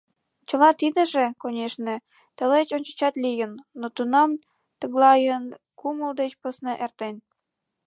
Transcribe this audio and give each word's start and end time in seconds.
Чыла 0.47 0.69
тидыже, 0.79 1.25
конешне, 1.41 1.95
тылеч 2.37 2.69
ончычат 2.77 3.15
лийын, 3.23 3.51
но 3.79 3.85
тунам 3.95 4.31
тыглайын, 4.79 5.45
кумыл 5.79 6.11
деч 6.19 6.31
посна 6.41 6.73
эртен. 6.85 7.15